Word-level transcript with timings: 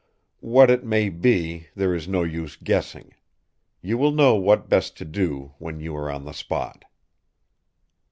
What 0.39 0.71
it 0.71 0.83
may 0.83 1.09
be, 1.09 1.67
there 1.75 1.93
is 1.93 2.07
no 2.07 2.23
use 2.23 2.55
guessing. 2.55 3.13
You 3.83 3.99
will 3.99 4.09
know 4.11 4.33
what 4.33 4.67
best 4.67 4.97
to 4.97 5.05
do, 5.05 5.53
when 5.59 5.79
you 5.79 5.95
are 5.95 6.09
on 6.09 6.25
the 6.25 6.33
spot. 6.33 6.85